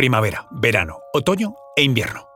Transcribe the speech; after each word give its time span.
Primavera, 0.00 0.46
verano, 0.50 1.02
otoño 1.12 1.56
e 1.76 1.82
invierno. 1.82 2.26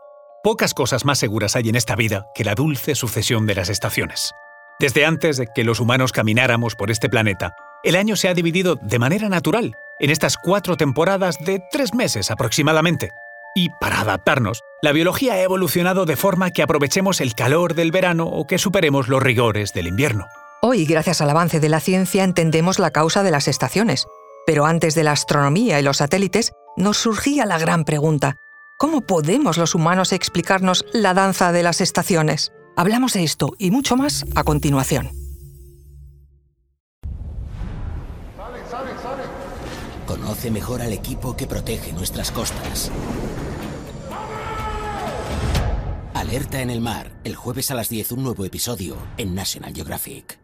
Pocas 0.42 0.74
cosas 0.74 1.06
más 1.06 1.18
seguras 1.18 1.56
hay 1.56 1.70
en 1.70 1.76
esta 1.76 1.96
vida 1.96 2.26
que 2.34 2.44
la 2.44 2.54
dulce 2.54 2.94
sucesión 2.94 3.46
de 3.46 3.54
las 3.54 3.70
estaciones. 3.70 4.34
Desde 4.78 5.06
antes 5.06 5.38
de 5.38 5.46
que 5.46 5.64
los 5.64 5.80
humanos 5.80 6.12
camináramos 6.12 6.74
por 6.76 6.90
este 6.90 7.08
planeta, 7.08 7.54
el 7.82 7.96
año 7.96 8.16
se 8.16 8.28
ha 8.28 8.34
dividido 8.34 8.76
de 8.82 8.98
manera 8.98 9.30
natural 9.30 9.72
en 9.98 10.10
estas 10.10 10.36
cuatro 10.36 10.76
temporadas 10.76 11.38
de 11.38 11.62
tres 11.72 11.94
meses 11.94 12.30
aproximadamente. 12.30 13.12
Y 13.54 13.70
para 13.80 14.02
adaptarnos, 14.02 14.60
la 14.82 14.92
biología 14.92 15.32
ha 15.32 15.40
evolucionado 15.40 16.04
de 16.04 16.16
forma 16.16 16.50
que 16.50 16.60
aprovechemos 16.60 17.22
el 17.22 17.34
calor 17.34 17.72
del 17.72 17.92
verano 17.92 18.26
o 18.26 18.46
que 18.46 18.58
superemos 18.58 19.08
los 19.08 19.22
rigores 19.22 19.72
del 19.72 19.86
invierno. 19.86 20.26
Hoy, 20.60 20.84
gracias 20.84 21.22
al 21.22 21.30
avance 21.30 21.60
de 21.60 21.70
la 21.70 21.80
ciencia, 21.80 22.24
entendemos 22.24 22.78
la 22.78 22.90
causa 22.90 23.22
de 23.22 23.30
las 23.30 23.48
estaciones. 23.48 24.06
Pero 24.46 24.66
antes 24.66 24.94
de 24.94 25.04
la 25.04 25.12
astronomía 25.12 25.80
y 25.80 25.82
los 25.82 25.96
satélites, 25.96 26.52
nos 26.76 26.98
surgía 26.98 27.46
la 27.46 27.58
gran 27.58 27.84
pregunta, 27.84 28.36
¿cómo 28.78 29.02
podemos 29.02 29.58
los 29.58 29.74
humanos 29.74 30.12
explicarnos 30.12 30.84
la 30.92 31.14
danza 31.14 31.52
de 31.52 31.62
las 31.62 31.80
estaciones? 31.80 32.52
Hablamos 32.76 33.12
de 33.12 33.24
esto 33.24 33.54
y 33.58 33.70
mucho 33.70 33.96
más 33.96 34.24
a 34.34 34.44
continuación. 34.44 35.10
Conoce 40.06 40.50
mejor 40.50 40.82
al 40.82 40.92
equipo 40.92 41.36
que 41.36 41.46
protege 41.46 41.92
nuestras 41.92 42.30
costas. 42.30 42.90
Alerta 46.12 46.60
en 46.60 46.70
el 46.70 46.80
mar, 46.80 47.12
el 47.24 47.36
jueves 47.36 47.70
a 47.70 47.74
las 47.74 47.88
10 47.88 48.12
un 48.12 48.22
nuevo 48.24 48.44
episodio 48.44 48.96
en 49.16 49.34
National 49.34 49.74
Geographic. 49.74 50.38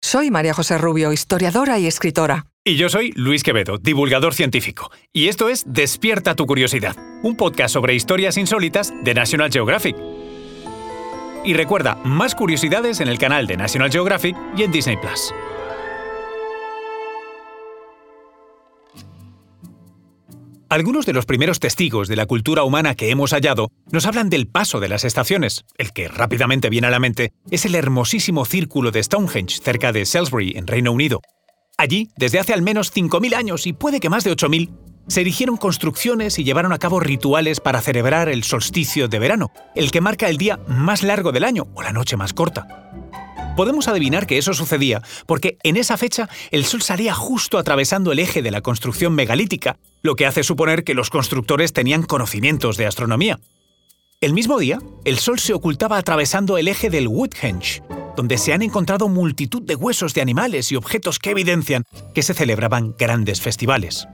Soy 0.00 0.30
María 0.30 0.54
José 0.54 0.78
Rubio, 0.78 1.12
historiadora 1.12 1.78
y 1.78 1.86
escritora. 1.86 2.46
Y 2.68 2.76
yo 2.76 2.90
soy 2.90 3.12
Luis 3.16 3.44
Quevedo, 3.44 3.78
divulgador 3.78 4.34
científico. 4.34 4.90
Y 5.10 5.28
esto 5.28 5.48
es 5.48 5.64
Despierta 5.66 6.34
tu 6.34 6.44
curiosidad, 6.44 6.94
un 7.22 7.34
podcast 7.34 7.72
sobre 7.72 7.94
historias 7.94 8.36
insólitas 8.36 8.92
de 9.02 9.14
National 9.14 9.50
Geographic. 9.50 9.96
Y 11.46 11.54
recuerda, 11.54 11.94
más 12.04 12.34
curiosidades 12.34 13.00
en 13.00 13.08
el 13.08 13.16
canal 13.16 13.46
de 13.46 13.56
National 13.56 13.90
Geographic 13.90 14.36
y 14.54 14.64
en 14.64 14.70
Disney 14.70 14.98
Plus. 14.98 15.32
Algunos 20.68 21.06
de 21.06 21.14
los 21.14 21.24
primeros 21.24 21.60
testigos 21.60 22.06
de 22.06 22.16
la 22.16 22.26
cultura 22.26 22.64
humana 22.64 22.94
que 22.94 23.08
hemos 23.08 23.30
hallado 23.30 23.70
nos 23.90 24.04
hablan 24.04 24.28
del 24.28 24.46
paso 24.46 24.78
de 24.78 24.90
las 24.90 25.04
estaciones. 25.06 25.64
El 25.78 25.94
que 25.94 26.08
rápidamente 26.08 26.68
viene 26.68 26.88
a 26.88 26.90
la 26.90 27.00
mente 27.00 27.32
es 27.50 27.64
el 27.64 27.74
hermosísimo 27.74 28.44
círculo 28.44 28.90
de 28.90 29.02
Stonehenge, 29.02 29.58
cerca 29.62 29.90
de 29.90 30.04
Salisbury, 30.04 30.52
en 30.54 30.66
Reino 30.66 30.92
Unido. 30.92 31.22
Allí, 31.80 32.10
desde 32.16 32.40
hace 32.40 32.52
al 32.52 32.60
menos 32.60 32.92
5.000 32.92 33.34
años 33.36 33.66
y 33.68 33.72
puede 33.72 34.00
que 34.00 34.08
más 34.08 34.24
de 34.24 34.32
8.000, 34.32 34.68
se 35.06 35.20
erigieron 35.20 35.56
construcciones 35.56 36.36
y 36.40 36.44
llevaron 36.44 36.72
a 36.72 36.78
cabo 36.78 36.98
rituales 36.98 37.60
para 37.60 37.80
celebrar 37.80 38.28
el 38.28 38.42
solsticio 38.42 39.06
de 39.06 39.20
verano, 39.20 39.52
el 39.76 39.92
que 39.92 40.00
marca 40.00 40.28
el 40.28 40.38
día 40.38 40.58
más 40.66 41.04
largo 41.04 41.30
del 41.30 41.44
año 41.44 41.68
o 41.74 41.82
la 41.82 41.92
noche 41.92 42.16
más 42.16 42.34
corta. 42.34 42.66
Podemos 43.56 43.86
adivinar 43.86 44.26
que 44.26 44.38
eso 44.38 44.54
sucedía 44.54 45.02
porque 45.26 45.56
en 45.62 45.76
esa 45.76 45.96
fecha 45.96 46.28
el 46.50 46.64
Sol 46.64 46.82
salía 46.82 47.14
justo 47.14 47.58
atravesando 47.58 48.10
el 48.10 48.18
eje 48.18 48.42
de 48.42 48.50
la 48.50 48.60
construcción 48.60 49.14
megalítica 49.14 49.78
lo 50.02 50.16
que 50.16 50.26
hace 50.26 50.42
suponer 50.42 50.82
que 50.82 50.94
los 50.94 51.10
constructores 51.10 51.72
tenían 51.72 52.02
conocimientos 52.02 52.76
de 52.76 52.86
astronomía. 52.86 53.38
El 54.20 54.34
mismo 54.34 54.58
día, 54.58 54.80
el 55.04 55.18
Sol 55.18 55.38
se 55.38 55.54
ocultaba 55.54 55.96
atravesando 55.96 56.58
el 56.58 56.66
eje 56.66 56.90
del 56.90 57.06
Woodhenge, 57.06 57.82
donde 58.18 58.36
se 58.36 58.52
han 58.52 58.62
encontrado 58.62 59.08
multitud 59.08 59.62
de 59.62 59.76
huesos 59.76 60.12
de 60.12 60.20
animales 60.20 60.72
y 60.72 60.76
objetos 60.76 61.20
que 61.20 61.30
evidencian 61.30 61.84
que 62.16 62.24
se 62.24 62.34
celebraban 62.34 62.96
grandes 62.98 63.40
festivales. 63.40 64.08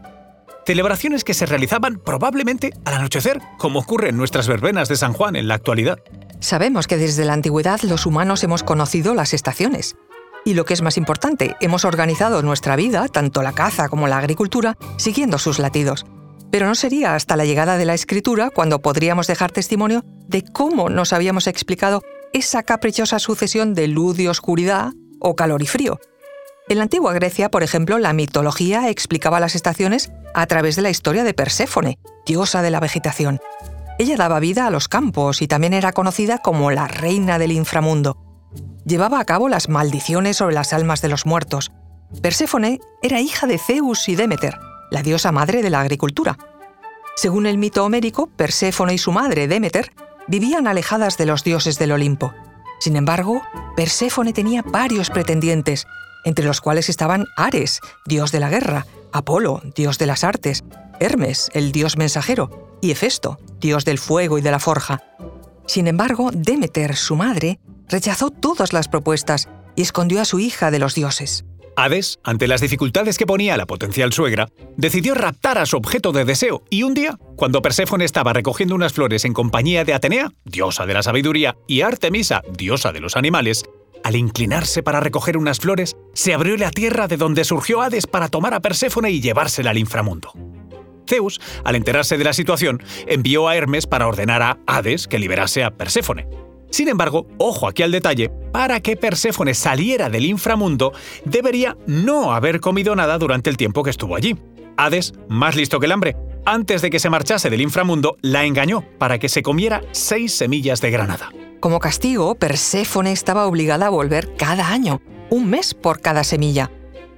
Celebraciones 0.67 1.25
que 1.25 1.33
se 1.33 1.47
realizaban 1.47 1.97
probablemente 1.97 2.75
al 2.85 2.97
anochecer, 2.97 3.41
como 3.57 3.79
ocurre 3.79 4.11
en 4.11 4.19
nuestras 4.19 4.47
verbenas 4.47 4.91
de 4.91 4.97
San 4.97 5.15
Juan 5.15 5.37
en 5.37 5.49
la 5.49 5.55
actualidad. 5.55 6.01
Sabemos 6.41 6.87
que 6.87 6.99
desde 6.99 7.25
la 7.25 7.33
antigüedad 7.33 7.81
los 7.81 8.05
humanos 8.05 8.45
hemos 8.45 8.63
conocido 8.63 9.15
las 9.15 9.33
estaciones, 9.33 9.97
y 10.45 10.53
lo 10.53 10.67
que 10.67 10.75
es 10.75 10.83
más 10.83 10.99
importante, 10.99 11.57
hemos 11.63 11.87
organizado 11.87 12.43
nuestra 12.43 12.77
vida, 12.77 13.09
tanto 13.09 13.43
la 13.43 13.55
caza 13.55 13.89
como 13.89 14.07
la 14.07 14.19
agricultura, 14.19 14.77
siguiendo 14.99 15.39
sus 15.39 15.59
latidos. 15.59 16.05
Pero 16.51 16.67
no 16.67 16.75
sería 16.75 17.15
hasta 17.15 17.39
la 17.39 17.47
llegada 17.47 17.79
de 17.79 17.87
la 17.87 17.95
escritura 17.95 18.51
cuando 18.51 18.83
podríamos 18.83 19.27
dejar 19.27 19.51
testimonio 19.51 20.05
de 20.29 20.45
cómo 20.45 20.91
nos 20.91 21.15
habíamos 21.15 21.47
explicado 21.47 22.03
esa 22.35 22.63
caprichosa 22.63 23.19
sucesión 23.19 23.73
de 23.73 23.89
luz 23.89 24.19
y 24.19 24.29
oscuridad 24.29 24.93
o 25.21 25.35
calor 25.35 25.63
y 25.63 25.67
frío. 25.67 25.99
En 26.69 26.77
la 26.77 26.83
antigua 26.83 27.15
Grecia, 27.15 27.51
por 27.51 27.63
ejemplo, 27.63 27.99
la 27.99 28.13
mitología 28.13 28.91
explicaba 28.91 29.41
las 29.41 29.55
estaciones 29.55 30.13
a 30.35 30.47
través 30.47 30.77
de 30.77 30.83
la 30.83 30.91
historia 30.91 31.25
de 31.25 31.33
Perséfone, 31.33 31.99
diosa 32.27 32.61
de 32.61 32.71
la 32.71 32.81
vegetación. 32.81 33.41
Ella 33.99 34.17
daba 34.17 34.41
vida 34.41 34.67
a 34.67 34.71
los 34.71 34.89
campos 34.89 35.41
y 35.41 35.49
también 35.49 35.73
era 35.73 35.93
conocida 35.93 36.39
como 36.39 36.71
la 36.71 36.89
reina 36.89 37.39
del 37.39 37.53
inframundo 37.53 38.19
llevaba 38.85 39.21
a 39.21 39.25
cabo 39.25 39.49
las 39.49 39.69
maldiciones 39.69 40.37
sobre 40.37 40.55
las 40.55 40.73
almas 40.73 41.03
de 41.03 41.09
los 41.09 41.27
muertos. 41.27 41.73
Perséfone 42.23 42.81
era 43.03 43.21
hija 43.21 43.47
de 43.47 43.59
Zeus 43.59 44.09
y 44.09 44.15
Demeter, 44.15 44.59
la 44.91 45.03
diosa 45.03 45.33
madre 45.33 45.63
de 45.63 45.71
la 45.71 45.81
agricultura. 45.81 46.39
Según 47.17 47.47
el 47.47 47.59
mito 47.59 47.85
homérico, 47.85 48.27
Perséfone 48.27 48.95
y 48.95 48.99
su 48.99 49.13
madre, 49.13 49.49
Demeter, 49.49 49.93
vivían 50.29 50.67
alejadas 50.67 51.17
de 51.17 51.27
los 51.27 51.45
dioses 51.45 51.79
del 51.79 51.93
Olimpo. 51.93 52.33
Sin 52.81 52.97
embargo, 52.97 53.43
Perséfone 53.77 54.33
tenía 54.33 54.63
varios 54.63 55.11
pretendientes, 55.11 55.87
entre 56.25 56.45
los 56.45 56.61
cuales 56.61 56.89
estaban 56.89 57.27
Ares, 57.37 57.81
dios 58.07 58.33
de 58.33 58.41
la 58.41 58.51
guerra, 58.51 58.87
Apolo, 59.13 59.63
dios 59.75 59.99
de 59.99 60.07
las 60.07 60.25
artes, 60.25 60.65
Hermes, 61.01 61.51
el 61.55 61.73
dios 61.73 61.97
mensajero, 61.97 62.79
y 62.81 62.91
Hefesto, 62.91 63.39
dios 63.61 63.85
del 63.85 63.99
fuego 63.99 64.39
y 64.39 64.43
de 64.43 64.51
la 64.51 64.59
forja. 64.59 65.03
Sin 65.67 65.87
embargo, 65.87 66.31
Demeter, 66.33 66.97
su 66.97 67.17
madre, 67.17 67.59
rechazó 67.89 68.31
todas 68.31 68.73
las 68.73 68.89
propuestas 68.89 69.49
y 69.77 69.83
escondió 69.83 70.21
a 70.21 70.25
su 70.25 70.39
hija 70.41 70.71
de 70.71 70.79
los 70.79 70.95
dioses. 70.95 71.45
Hades, 71.77 72.19
ante 72.23 72.47
las 72.47 72.61
dificultades 72.61 73.19
que 73.19 73.27
ponía 73.27 73.57
la 73.57 73.67
potencial 73.67 74.13
suegra, 74.13 74.49
decidió 74.77 75.15
raptar 75.15 75.59
a 75.59 75.67
su 75.67 75.77
objeto 75.77 76.13
de 76.13 76.25
deseo 76.25 76.63
y 76.71 76.83
un 76.83 76.95
día, 76.95 77.19
cuando 77.37 77.63
Perséfone 77.63 78.05
estaba 78.05 78.33
recogiendo 78.33 78.75
unas 78.75 78.93
flores 78.93 79.25
en 79.25 79.33
compañía 79.33 79.85
de 79.85 79.95
Atenea, 79.95 80.33
diosa 80.45 80.87
de 80.87 80.95
la 80.95 81.03
sabiduría, 81.03 81.57
y 81.67 81.81
Artemisa, 81.81 82.43
diosa 82.57 82.93
de 82.93 83.01
los 83.01 83.17
animales, 83.17 83.65
al 84.05 84.17
inclinarse 84.17 84.83
para 84.83 85.01
recoger 85.01 85.37
unas 85.37 85.59
flores, 85.59 85.97
se 86.13 86.35
abrió 86.35 86.57
la 86.57 86.71
tierra 86.71 87.09
de 87.09 87.17
donde 87.17 87.45
surgió 87.45 87.81
Hades 87.81 88.07
para 88.07 88.29
tomar 88.29 88.55
a 88.55 88.61
Perséfone 88.61 89.11
y 89.11 89.21
llevársela 89.21 89.71
al 89.71 89.79
inframundo. 89.79 90.33
Zeus, 91.09 91.41
al 91.65 91.75
enterarse 91.75 92.17
de 92.17 92.25
la 92.25 92.33
situación, 92.33 92.83
envió 93.07 93.49
a 93.49 93.57
Hermes 93.57 93.87
para 93.87 94.07
ordenar 94.07 94.43
a 94.43 94.59
Hades 94.67 95.09
que 95.09 95.19
liberase 95.19 95.65
a 95.65 95.71
Perséfone. 95.71 96.44
Sin 96.75 96.89
embargo, 96.89 97.29
ojo 97.39 97.69
aquí 97.69 97.85
al 97.85 97.93
detalle, 97.93 98.33
para 98.51 98.81
que 98.81 98.97
Perséfone 98.97 99.55
saliera 99.55 100.11
del 100.11 100.25
inframundo, 100.25 100.93
debería 101.25 101.77
no 101.87 102.35
haber 102.35 102.59
comido 102.59 102.97
nada 102.97 103.17
durante 103.17 103.49
el 103.49 103.57
tiempo 103.57 103.85
que 103.85 103.91
estuvo 103.91 104.17
allí. 104.17 104.37
Hades, 104.77 105.13
más 105.29 105.55
listo 105.55 105.79
que 105.79 105.87
el 105.87 105.93
hambre, 105.93 106.17
antes 106.45 106.83
de 106.83 106.91
que 106.91 106.99
se 106.99 107.11
marchase 107.11 107.49
del 107.49 107.61
inframundo, 107.61 108.17
la 108.23 108.45
engañó 108.45 108.83
para 108.99 109.21
que 109.21 109.29
se 109.29 109.45
comiera 109.45 109.83
seis 109.93 110.35
semillas 110.35 110.81
de 110.81 110.91
granada. 110.91 111.31
Como 111.61 111.79
castigo, 111.79 112.35
Perséfone 112.35 113.13
estaba 113.13 113.47
obligada 113.47 113.87
a 113.87 113.91
volver 113.91 114.35
cada 114.35 114.71
año, 114.71 115.01
un 115.31 115.49
mes 115.49 115.75
por 115.75 116.01
cada 116.01 116.25
semilla. 116.25 116.73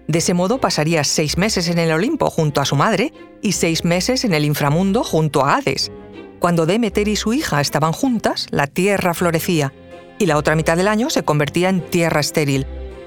De 0.07 0.19
ese 0.19 0.35
modo 0.35 0.61
pasaría 0.61 1.03
seis 1.03 1.39
meses 1.39 1.71
en 1.71 1.79
el 1.79 1.93
Olimpo 1.93 2.29
junto 2.29 2.61
a 2.61 2.67
su 2.67 2.77
madre 2.77 3.15
y 3.41 3.53
seis 3.53 3.87
meses 3.87 4.27
en 4.27 4.35
el 4.35 4.45
inframundo 4.45 5.03
junto 5.03 5.47
a 5.47 5.57
Hades. 5.57 5.91
Cuando 6.39 6.67
Demeter 6.67 7.09
y 7.09 7.17
su 7.17 7.33
hija 7.33 7.61
estaban 7.61 7.93
juntas, 7.93 8.47
la 8.51 8.67
tierra 8.67 9.15
florecía 9.15 9.73
y 10.19 10.27
la 10.27 10.37
otra 10.37 10.57
mitad 10.57 10.77
del 10.77 10.89
año 10.89 11.11
se 11.11 11.23
convertía 11.23 11.69
en 11.69 11.81
tierra 11.81 12.21
estéril. 12.21 12.67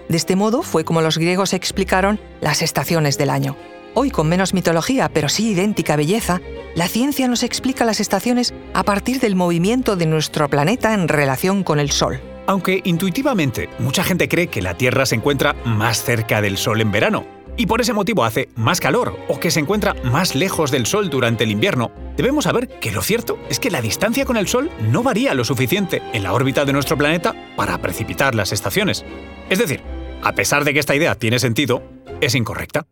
De 0.10 0.18
este 0.18 0.36
modo 0.36 0.64
fue 0.64 0.84
como 0.84 1.02
los 1.02 1.18
griegos 1.18 1.54
explicaron 1.54 2.20
las 2.42 2.62
estaciones 2.62 3.18
del 3.18 3.30
año. 3.30 3.56
Hoy 3.94 4.12
con 4.12 4.30
menos 4.30 4.54
mitología, 4.54 5.10
pero 5.10 5.30
sí 5.30 5.52
idéntica 5.52 5.96
belleza, 5.96 6.42
la 6.76 6.88
ciencia 6.88 7.28
nos 7.28 7.44
explica 7.44 7.86
las 7.86 8.00
estaciones 8.00 8.54
a 8.74 8.84
partir 8.84 9.20
del 9.20 9.36
movimiento 9.36 9.96
de 9.96 10.06
nuestro 10.06 10.50
planeta 10.50 10.94
en 10.94 11.08
relación 11.08 11.64
con 11.64 11.80
el 11.80 11.92
Sol. 11.92 12.20
Aunque 12.48 12.82
intuitivamente 12.84 13.70
mucha 13.80 14.04
gente 14.04 14.28
cree 14.28 14.48
que 14.48 14.62
la 14.62 14.76
Tierra 14.76 15.06
se 15.06 15.16
encuentra 15.16 15.54
más 15.66 16.04
cerca 16.04 16.42
del 16.42 16.58
Sol 16.58 16.82
en 16.82 16.92
verano, 16.92 17.26
y 17.60 17.66
por 17.66 17.82
ese 17.82 17.92
motivo 17.92 18.24
hace 18.24 18.48
más 18.56 18.80
calor 18.80 19.20
o 19.28 19.38
que 19.38 19.52
se 19.52 19.60
encuentra 19.60 19.94
más 20.06 20.34
lejos 20.34 20.72
del 20.72 20.86
Sol 20.86 21.10
durante 21.10 21.44
el 21.44 21.52
invierno, 21.52 21.92
debemos 22.16 22.46
saber 22.46 22.70
que 22.80 22.94
lo 22.94 23.02
cierto 23.02 23.38
es 23.50 23.60
que 23.60 23.70
la 23.70 23.82
distancia 23.82 24.24
con 24.24 24.38
el 24.38 24.48
Sol 24.48 24.72
no 24.90 25.04
varía 25.04 25.34
lo 25.34 25.44
suficiente 25.44 26.02
en 26.14 26.24
la 26.24 26.32
órbita 26.32 26.64
de 26.64 26.72
nuestro 26.72 26.98
planeta 26.98 27.36
para 27.58 27.78
precipitar 27.80 28.34
las 28.34 28.54
estaciones. 28.54 29.04
Es 29.50 29.60
decir, 29.60 29.82
a 30.24 30.32
pesar 30.32 30.64
de 30.64 30.74
que 30.74 30.80
esta 30.80 30.96
idea 30.96 31.16
tiene 31.16 31.38
sentido, 31.38 31.84
es 32.22 32.34
incorrecta. 32.34 32.88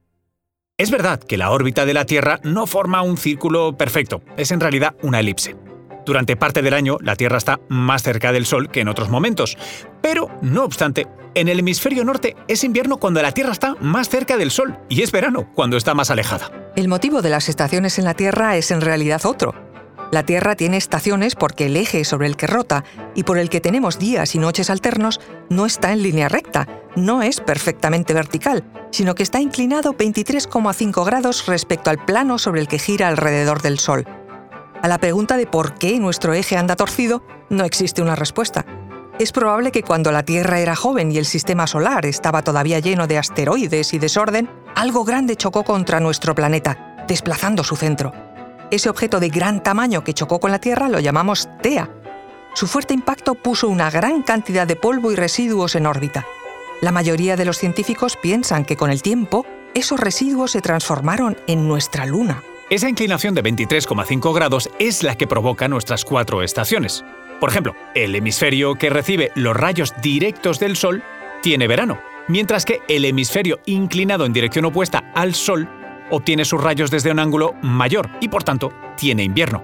Es 0.78 0.92
verdad 0.92 1.24
que 1.24 1.38
la 1.38 1.50
órbita 1.52 1.86
de 1.86 1.94
la 1.94 2.06
Tierra 2.06 2.42
no 2.44 2.68
forma 2.68 3.02
un 3.02 3.16
círculo 3.16 3.78
perfecto, 3.78 4.22
es 4.36 4.52
en 4.52 4.60
realidad 4.60 4.96
una 5.02 5.22
elipse. 5.22 5.56
Durante 6.07 6.38
parte 6.38 6.62
del 6.62 6.74
año, 6.74 6.98
la 7.01 7.18
Tierra 7.18 7.38
está 7.38 7.59
más 7.68 8.01
cerca 8.01 8.31
del 8.31 8.45
Sol 8.45 8.69
que 8.71 8.80
en 8.80 8.88
otros 8.88 9.09
momentos. 9.09 9.57
Pero, 10.01 10.30
no 10.42 10.63
obstante, 10.63 11.06
en 11.36 11.50
el 11.50 11.59
hemisferio 11.59 12.06
norte 12.06 12.38
es 12.48 12.63
invierno 12.63 12.95
cuando 12.95 13.21
la 13.21 13.33
Tierra 13.33 13.51
está 13.51 13.75
más 13.81 14.07
cerca 14.07 14.38
del 14.38 14.50
Sol 14.50 14.80
y 14.88 15.01
es 15.01 15.12
verano 15.12 15.51
cuando 15.54 15.75
está 15.75 15.94
más 15.94 16.09
alejada. 16.09 16.50
El 16.77 16.88
motivo 16.88 17.21
de 17.21 17.30
las 17.30 17.50
estaciones 17.50 18.00
en 18.00 18.06
la 18.06 18.13
Tierra 18.13 18.56
es 18.56 18.71
en 18.71 18.80
realidad 18.80 19.25
otro. 19.25 19.54
La 20.13 20.24
Tierra 20.24 20.56
tiene 20.56 20.77
estaciones 20.77 21.36
porque 21.36 21.65
el 21.65 21.75
eje 21.75 22.06
sobre 22.06 22.27
el 22.27 22.38
que 22.38 22.48
rota 22.48 22.86
y 23.13 23.24
por 23.24 23.38
el 23.38 23.50
que 23.50 23.59
tenemos 23.59 24.00
días 24.00 24.33
y 24.33 24.39
noches 24.39 24.69
alternos 24.69 25.19
no 25.50 25.65
está 25.65 25.92
en 25.92 26.04
línea 26.04 26.30
recta, 26.30 26.69
no 26.95 27.21
es 27.21 27.42
perfectamente 27.42 28.13
vertical, 28.13 28.63
sino 28.92 29.13
que 29.13 29.24
está 29.24 29.42
inclinado 29.42 29.94
23,5 29.94 31.06
grados 31.06 31.45
respecto 31.48 31.89
al 31.89 32.06
plano 32.06 32.39
sobre 32.39 32.62
el 32.62 32.69
que 32.69 32.80
gira 32.80 33.09
alrededor 33.09 33.62
del 33.62 33.77
Sol. 33.77 34.06
A 34.82 34.88
la 34.88 35.00
pregunta 35.00 35.38
de 35.38 35.48
por 35.48 35.74
qué 35.74 36.00
nuestro 36.00 36.34
eje 36.34 36.56
anda 36.56 36.76
torcido, 36.76 37.24
no 37.50 37.64
existe 37.64 38.02
una 38.02 38.16
respuesta. 38.16 38.66
Es 39.20 39.32
probable 39.32 39.72
que 39.72 39.82
cuando 39.82 40.12
la 40.12 40.24
Tierra 40.24 40.60
era 40.60 40.76
joven 40.76 41.12
y 41.12 41.18
el 41.18 41.26
sistema 41.26 41.66
solar 41.66 42.06
estaba 42.06 42.44
todavía 42.44 42.80
lleno 42.80 43.08
de 43.08 43.18
asteroides 43.18 43.96
y 43.96 44.00
desorden, 44.00 44.48
algo 44.76 45.04
grande 45.04 45.36
chocó 45.36 45.64
contra 45.64 46.00
nuestro 46.00 46.36
planeta, 46.36 47.04
desplazando 47.08 47.64
su 47.64 47.76
centro. 47.76 48.14
Ese 48.70 48.90
objeto 48.90 49.20
de 49.20 49.30
gran 49.30 49.64
tamaño 49.64 50.04
que 50.04 50.14
chocó 50.14 50.40
con 50.40 50.52
la 50.52 50.60
Tierra 50.60 50.90
lo 50.90 51.00
llamamos 51.00 51.50
TEA. 51.64 51.90
Su 52.54 52.68
fuerte 52.68 52.94
impacto 52.94 53.34
puso 53.34 53.70
una 53.70 53.90
gran 53.90 54.22
cantidad 54.22 54.68
de 54.68 54.76
polvo 54.76 55.12
y 55.12 55.16
residuos 55.16 55.76
en 55.76 55.88
órbita. 55.88 56.26
La 56.82 56.92
mayoría 56.92 57.36
de 57.36 57.46
los 57.46 57.58
científicos 57.58 58.18
piensan 58.22 58.66
que 58.66 58.78
con 58.78 58.92
el 58.92 59.02
tiempo, 59.02 59.46
esos 59.74 60.00
residuos 60.00 60.52
se 60.52 60.62
transformaron 60.62 61.38
en 61.48 61.68
nuestra 61.68 62.06
Luna. 62.06 62.44
Esa 62.69 62.90
inclinación 62.90 63.34
de 63.34 63.44
23,5 63.44 64.36
grados 64.36 64.69
es 64.78 65.02
la 65.02 65.16
que 65.16 65.25
provoca 65.25 65.69
nuestras 65.69 66.04
cuatro 66.04 66.44
estaciones. 66.44 67.06
Por 67.40 67.50
ejemplo, 67.50 67.74
el 67.96 68.14
hemisferio 68.14 68.75
que 68.75 68.90
recibe 68.90 69.31
los 69.36 69.56
rayos 69.56 69.94
directos 70.02 70.60
del 70.60 70.75
Sol 70.75 71.02
tiene 71.42 71.68
verano, 71.68 71.98
mientras 72.28 72.66
que 72.66 72.81
el 72.90 73.06
hemisferio 73.06 73.62
inclinado 73.66 74.25
en 74.25 74.34
dirección 74.34 74.66
opuesta 74.66 75.14
al 75.16 75.34
Sol 75.34 75.69
obtiene 76.12 76.44
sus 76.44 76.62
rayos 76.62 76.92
desde 76.92 77.10
un 77.10 77.19
ángulo 77.19 77.54
mayor 77.62 78.10
y 78.19 78.28
por 78.28 78.44
tanto 78.44 78.74
tiene 78.98 79.24
invierno. 79.24 79.64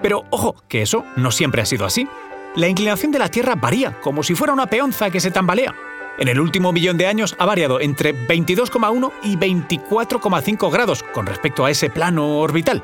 Pero 0.00 0.22
ojo, 0.30 0.54
que 0.68 0.82
eso 0.82 1.04
no 1.16 1.32
siempre 1.32 1.62
ha 1.62 1.66
sido 1.66 1.84
así. 1.84 2.06
La 2.54 2.68
inclinación 2.68 3.10
de 3.10 3.18
la 3.18 3.28
Tierra 3.28 3.56
varía, 3.56 4.00
como 4.00 4.22
si 4.22 4.36
fuera 4.36 4.52
una 4.52 4.68
peonza 4.68 5.10
que 5.10 5.18
se 5.18 5.32
tambalea. 5.32 5.74
En 6.18 6.28
el 6.28 6.40
último 6.40 6.72
millón 6.72 6.96
de 6.96 7.06
años 7.06 7.36
ha 7.38 7.46
variado 7.46 7.80
entre 7.80 8.14
22,1 8.14 9.12
y 9.22 9.36
24,5 9.36 10.72
grados 10.72 11.02
con 11.02 11.26
respecto 11.26 11.64
a 11.64 11.70
ese 11.70 11.90
plano 11.90 12.38
orbital. 12.38 12.82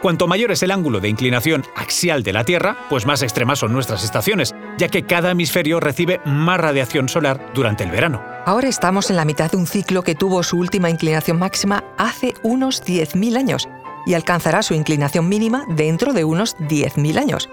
Cuanto 0.00 0.28
mayor 0.28 0.52
es 0.52 0.62
el 0.62 0.70
ángulo 0.70 1.00
de 1.00 1.08
inclinación 1.08 1.64
axial 1.74 2.22
de 2.22 2.32
la 2.32 2.44
Tierra, 2.44 2.76
pues 2.88 3.04
más 3.04 3.22
extremas 3.22 3.58
son 3.58 3.72
nuestras 3.72 4.04
estaciones, 4.04 4.54
ya 4.76 4.88
que 4.88 5.02
cada 5.02 5.32
hemisferio 5.32 5.80
recibe 5.80 6.20
más 6.24 6.60
radiación 6.60 7.08
solar 7.08 7.50
durante 7.52 7.82
el 7.82 7.90
verano. 7.90 8.22
Ahora 8.46 8.68
estamos 8.68 9.10
en 9.10 9.16
la 9.16 9.24
mitad 9.24 9.50
de 9.50 9.56
un 9.56 9.66
ciclo 9.66 10.02
que 10.02 10.14
tuvo 10.14 10.44
su 10.44 10.56
última 10.56 10.88
inclinación 10.88 11.40
máxima 11.40 11.82
hace 11.96 12.34
unos 12.44 12.84
10.000 12.84 13.36
años 13.36 13.68
y 14.06 14.14
alcanzará 14.14 14.62
su 14.62 14.74
inclinación 14.74 15.28
mínima 15.28 15.64
dentro 15.68 16.12
de 16.12 16.22
unos 16.22 16.56
10.000 16.58 17.18
años. 17.18 17.48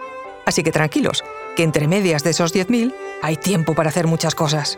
Así 0.45 0.62
que 0.62 0.71
tranquilos, 0.71 1.24
que 1.56 1.63
entre 1.63 1.88
medias 1.88 2.24
de 2.24 2.30
esos 2.30 2.54
10.000 2.54 2.94
hay 3.24 3.38
tiempo 3.38 3.74
para 3.74 3.89
hacer 3.89 4.06
muchas 4.06 4.36
cosas. 4.36 4.78